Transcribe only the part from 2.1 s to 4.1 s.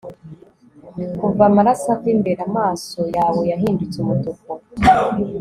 imbere, amaso yawe yahindutse